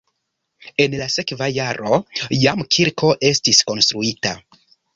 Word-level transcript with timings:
En 0.85 0.95
la 1.01 1.07
sekva 1.15 1.49
jaro 1.57 1.99
jam 2.39 2.65
kirko 2.77 3.13
estis 3.33 3.63
konstruita. 3.71 4.37